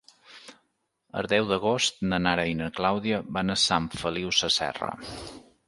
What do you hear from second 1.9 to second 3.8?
na Nara i na Clàudia van a